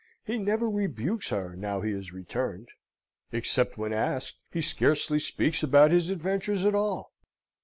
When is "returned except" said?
2.11-3.77